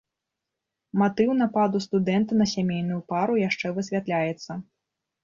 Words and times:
Матыў 1.01 1.33
нападу 1.41 1.81
студэнта 1.85 2.37
на 2.39 2.47
сямейную 2.53 2.97
пару 3.13 3.37
яшчэ 3.49 3.67
высвятляецца. 3.77 4.51